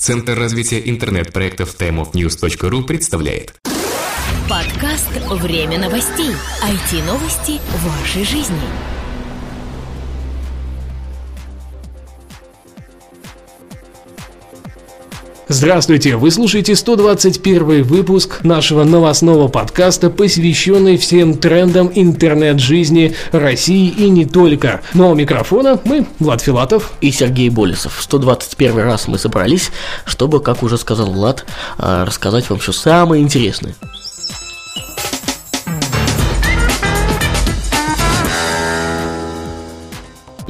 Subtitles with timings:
[0.00, 3.52] Центр развития интернет-проектов timeofnews.ru представляет
[4.48, 6.30] Подкаст «Время новостей».
[6.64, 8.56] IT-новости вашей жизни.
[15.52, 16.14] Здравствуйте!
[16.14, 24.80] Вы слушаете 121 выпуск нашего новостного подкаста, посвященный всем трендам интернет-жизни России и не только.
[24.94, 27.96] Но у микрофона мы, Влад Филатов и Сергей Болесов.
[27.98, 29.72] В 121 раз мы собрались,
[30.04, 31.44] чтобы, как уже сказал Влад,
[31.78, 33.74] а, рассказать вам все самое интересное.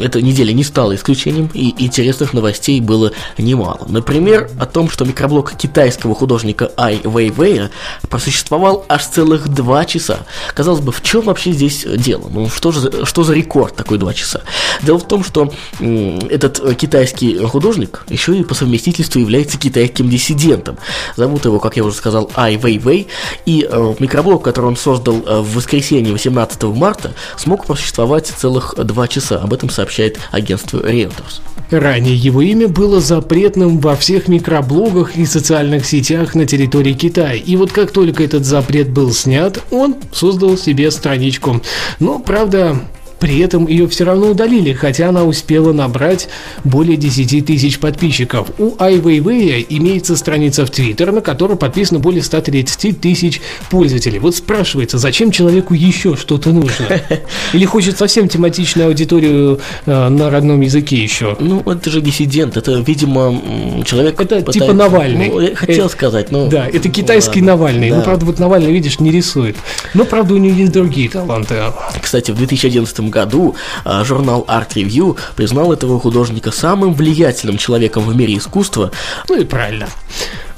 [0.00, 3.86] Эта неделя не стала исключением, и интересных новостей было немало.
[3.88, 7.70] Например, о том, что микроблог китайского художника Ай Вэйвэя
[8.08, 10.20] просуществовал аж целых два часа.
[10.54, 12.28] Казалось бы, в чем вообще здесь дело?
[12.30, 14.42] Ну, что же что за рекорд такой два часа?
[14.82, 20.78] Дело в том, что этот китайский художник еще и по совместительству является китайским диссидентом.
[21.16, 23.08] Зовут его, как я уже сказал, Ай Вэйвэй,
[23.46, 29.08] и э, микроблог, который он создал э, в воскресенье 18 марта, смог просуществовать целых два
[29.08, 29.36] часа.
[29.36, 31.40] Об этом сообщает сообщает агентство Reuters.
[31.70, 37.34] Ранее его имя было запретным во всех микроблогах и социальных сетях на территории Китая.
[37.34, 41.60] И вот как только этот запрет был снят, он создал себе страничку.
[42.00, 42.76] Но, правда,
[43.20, 46.28] при этом ее все равно удалили, хотя она успела набрать
[46.64, 48.48] более 10 тысяч подписчиков.
[48.58, 53.40] У Ай Weiwei имеется страница в Твиттер, на которой подписано более 130 тысяч
[53.70, 54.18] пользователей.
[54.18, 56.86] Вот спрашивается, зачем человеку еще что-то нужно?
[57.52, 61.36] Или хочет совсем тематичную аудиторию э, на родном языке еще?
[61.38, 63.38] Ну, это же диссидент, это, видимо,
[63.84, 64.14] человек...
[64.14, 64.52] Это пытается...
[64.52, 65.28] типа Навальный.
[65.28, 66.48] Ну, я хотел это, сказать, но...
[66.48, 67.90] Да, это китайский ладно, Навальный.
[67.90, 67.98] Ну, да.
[67.98, 69.56] Ну, правда, вот Навальный, видишь, не рисует.
[69.92, 71.56] Но, правда, у него есть другие таланты.
[72.00, 73.54] Кстати, в 2011 году
[73.84, 78.90] а, журнал Art Review признал этого художника самым влиятельным человеком в мире искусства.
[79.28, 79.88] Ну и правильно.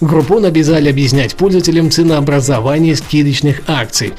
[0.00, 4.14] Группон обязали объяснять пользователям ценообразование скидочных акций.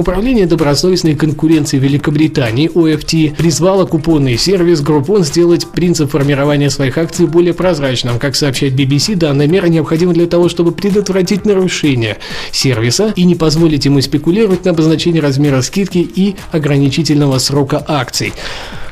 [0.00, 7.52] Управление добросовестной конкуренции Великобритании OFT призвало купонный сервис Groupon сделать принцип формирования своих акций более
[7.52, 8.18] прозрачным.
[8.18, 12.16] Как сообщает BBC, данная мера необходима для того, чтобы предотвратить нарушение
[12.50, 18.32] сервиса и не позволить ему спекулировать на обозначении размера скидки и ограничительного срока акций.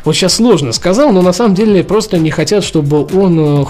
[0.04, 3.64] Вот сейчас сложно сказал, но на самом деле просто не хотят, чтобы он э,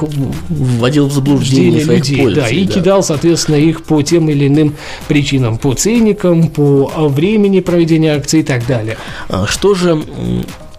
[0.48, 2.72] вводил в заблуждение своих людей, да, и да.
[2.72, 4.74] кидал, соответственно, их по тем или иным
[5.08, 8.96] причинам, по ценникам, по времени проведения акций и так далее.
[9.28, 10.02] А что же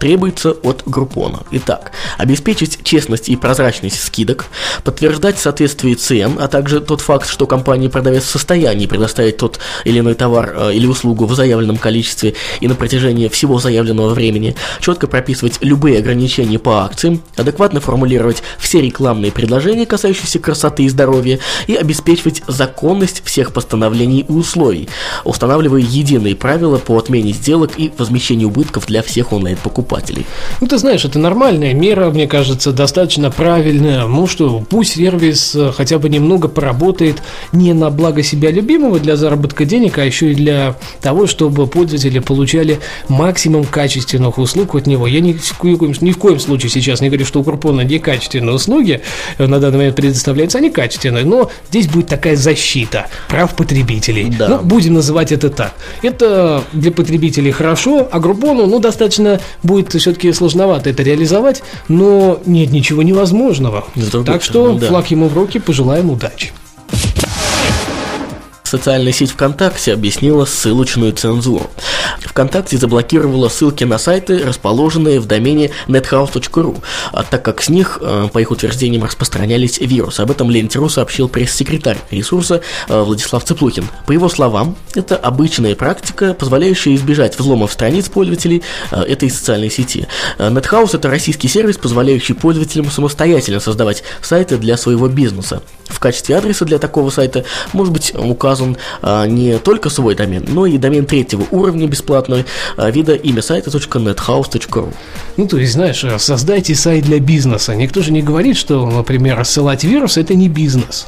[0.00, 1.40] требуется от Группона.
[1.52, 4.46] Итак, обеспечить честность и прозрачность скидок,
[4.82, 10.14] подтверждать соответствие цен, а также тот факт, что компания-продавец в состоянии предоставить тот или иной
[10.14, 15.58] товар э, или услугу в заявленном количестве и на протяжении всего заявленного времени, четко прописывать
[15.60, 22.42] любые ограничения по акциям, адекватно формулировать все рекламные предложения, касающиеся красоты и здоровья, и обеспечивать
[22.46, 24.88] законность всех постановлений и условий,
[25.24, 30.26] устанавливая единые правила по отмене сделок и возмещению убытков для всех онлайн-покупателей покупателей.
[30.60, 34.06] Ну, ты знаешь, это нормальная мера, мне кажется, достаточно правильная.
[34.06, 39.16] Ну что, пусть сервис э, хотя бы немного поработает не на благо себя любимого для
[39.16, 45.06] заработка денег, а еще и для того, чтобы пользователи получали максимум качественных услуг от него.
[45.06, 48.54] Я ни в коем, ни в коем случае сейчас не говорю, что у Крупона некачественные
[48.54, 49.00] услуги
[49.38, 54.32] э, на данный момент предоставляются, они качественные, но здесь будет такая защита прав потребителей.
[54.38, 54.48] Да.
[54.48, 55.74] Ну, будем называть это так.
[56.02, 62.40] Это для потребителей хорошо, а Группону, ну, достаточно будет будет все-таки сложновато это реализовать, но
[62.46, 63.84] нет ничего невозможного.
[64.24, 64.88] Так что да.
[64.88, 66.52] флаг ему в руки, пожелаем удачи.
[68.70, 71.68] Социальная сеть ВКонтакте объяснила ссылочную цензуру.
[72.20, 76.80] ВКонтакте заблокировала ссылки на сайты, расположенные в домене nethouse.ru,
[77.10, 80.20] а так как с них, э, по их утверждениям, распространялись вирусы.
[80.20, 83.88] Об этом Ленте.ру сообщил пресс-секретарь ресурса э, Владислав Цыплухин.
[84.06, 90.06] По его словам, это обычная практика, позволяющая избежать взломов страниц пользователей э, этой социальной сети.
[90.38, 95.60] NetHouse– это российский сервис, позволяющий пользователям самостоятельно создавать сайты для своего бизнеса.
[95.90, 98.59] В качестве адреса для такого сайта может быть указан
[99.02, 102.44] а, не только свой домен, но и домен третьего уровня бесплатного
[102.76, 104.92] а, вида имя сайта .nethouse.ru.
[105.36, 107.74] Ну, то есть, знаешь, создайте сайт для бизнеса.
[107.74, 111.06] Никто же не говорит, что, например, рассылать вирус– это не бизнес.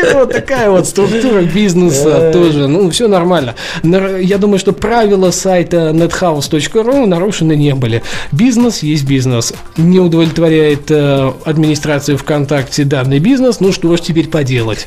[0.00, 2.66] Это вот такая вот структура бизнеса тоже.
[2.68, 3.54] Ну, все нормально.
[3.82, 8.02] Я думаю, что правила сайта nethouse.ru нарушены не были.
[8.32, 9.52] Бизнес есть бизнес.
[9.76, 13.60] Не удовлетворяет э, администрацию ВКонтакте данный бизнес.
[13.60, 14.86] Ну, что ж теперь поделать?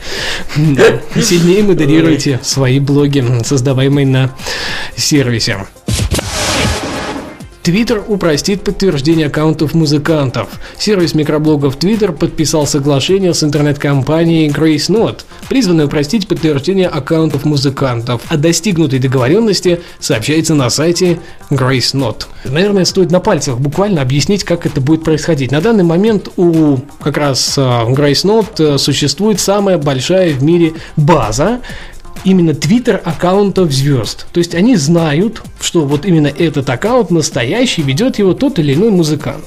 [1.16, 4.32] Сильнее модерируйте свои блоги, создаваемые на
[4.96, 5.58] сервисе.
[7.64, 10.50] Твиттер упростит подтверждение аккаунтов музыкантов.
[10.78, 18.22] Сервис микроблогов Twitter подписал соглашение с интернет-компанией GraceNote, призванное упростить подтверждение аккаунтов музыкантов.
[18.28, 21.20] О достигнутой договоренности сообщается на сайте
[21.52, 22.24] GraceNote.
[22.44, 25.52] Наверное, стоит на пальцах буквально объяснить, как это будет происходить.
[25.52, 31.62] На данный момент у как раз а, GraceNote существует самая большая в мире база
[32.24, 34.28] именно твиттер аккаунтов звезд.
[34.32, 38.92] То есть они знают, что вот именно этот аккаунт настоящий ведет его тот или иной
[38.92, 39.46] музыкант.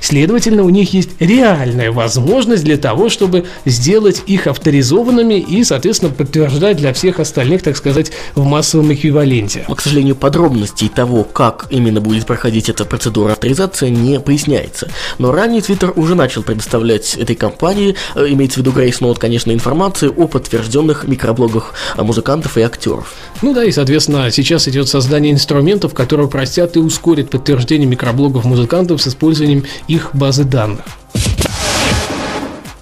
[0.00, 6.76] Следовательно, у них есть реальная возможность для того, чтобы сделать их авторизованными и, соответственно, подтверждать
[6.76, 9.64] для всех остальных, так сказать, в массовом эквиваленте.
[9.68, 14.88] Но, к сожалению, подробностей того, как именно будет проходить эта процедура авторизации, не поясняется.
[15.18, 19.52] Но ранее Twitter уже начал предоставлять этой компании, э, имеется в виду Grace Note, конечно,
[19.52, 23.14] информацию о подтвержденных микроблогах музыкантов и актеров.
[23.42, 29.02] Ну да, и, соответственно, сейчас идет создание инструментов, которые простят и ускорят подтверждение микроблогов музыкантов
[29.02, 30.84] с использованием их базы данных.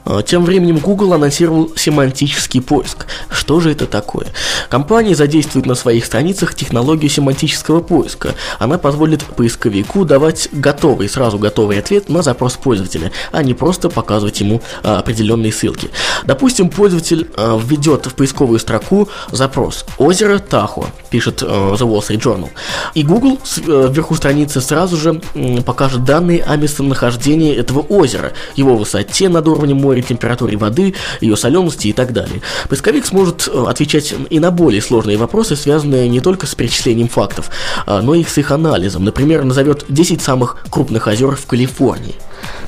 [0.06, 3.06] А, тем временем Google анонсировал семантический поиск.
[3.28, 4.28] Что же это такое?
[4.70, 8.34] Компания задействует на своих страницах технологию семантического поиска.
[8.58, 14.40] Она позволит поисковику давать готовый, сразу готовый ответ на запрос пользователя, а не просто показывать
[14.40, 15.90] ему а, определенные ссылки.
[16.24, 22.20] Допустим, пользователь а, введет в поисковую строку запрос «Озеро Тахо», пишет а, The Wall Street
[22.20, 22.48] Journal.
[22.94, 28.32] И Google с, а, вверху страницы сразу же м, покажет данные о местонахождении этого озера,
[28.54, 32.42] его высоте над уровнем моря, температуре воды, ее солености и так далее.
[32.68, 37.50] Поисковик сможет э, отвечать и на более сложные вопросы, связанные не только с перечислением фактов,
[37.86, 39.04] а, но и с их анализом.
[39.04, 42.14] Например, назовет 10 самых крупных озер в Калифорнии.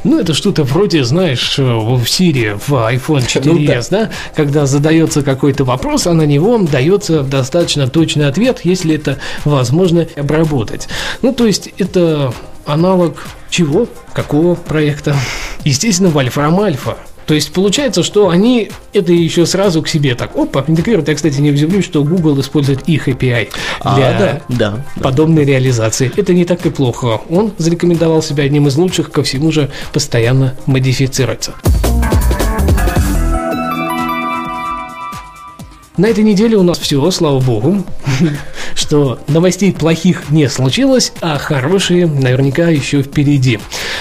[0.05, 3.83] Ну, это что-то вроде, знаешь, э, в Сирии, в iPhone 4s, ну, да.
[3.91, 10.07] да, когда задается какой-то вопрос, а на него дается достаточно точный ответ, если это возможно
[10.17, 10.89] обработать.
[11.23, 12.33] Ну, то есть это
[12.65, 13.17] аналог
[13.51, 13.89] чего?
[14.13, 15.17] Какого проекта?
[15.65, 16.97] Естественно, Вольфрам Альфа.
[17.29, 21.09] То есть получается, что они это еще сразу к себе так, опа, интегрируют.
[21.09, 23.51] Я, кстати, не удивлюсь, что Google использует их API
[23.83, 25.53] для а, да, подобной да.
[25.53, 26.11] реализации.
[26.17, 27.21] Это не так и плохо.
[27.29, 31.53] Он зарекомендовал себя одним из лучших, ко всему же постоянно модифицируется.
[35.99, 37.85] На этой неделе у нас все, слава богу,
[38.75, 43.59] что новостей плохих не случилось, а хорошие наверняка еще впереди.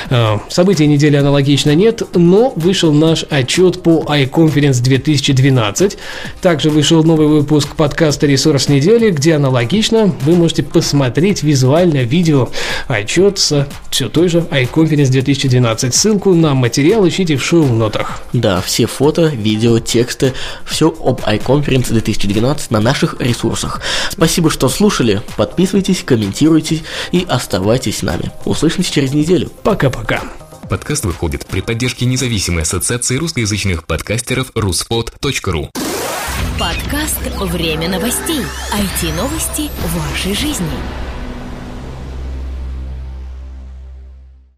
[0.10, 5.98] А, событий недели аналогично нет, но вышел наш отчет по iConference 2012.
[6.42, 12.50] Также вышел новый выпуск подкаста «Ресурс недели», где аналогично вы можете посмотреть визуальное видео
[12.88, 15.94] отчет с все той же iConference 2012.
[15.94, 18.22] Ссылку на материал ищите в шоу-нотах.
[18.34, 20.34] Да, все фото, видео, тексты,
[20.66, 23.82] все об iConference 2012 на наших ресурсах.
[24.10, 25.22] Спасибо, что слушали.
[25.36, 26.82] Подписывайтесь, комментируйте
[27.12, 28.32] и оставайтесь с нами.
[28.44, 29.52] Услышимся через неделю.
[29.62, 30.24] Пока-пока.
[30.68, 35.70] Подкаст выходит при поддержке независимой ассоциации русскоязычных подкастеров ruspod.ru
[36.60, 38.42] Подкаст «Время новостей».
[38.74, 41.07] IT-новости вашей жизни.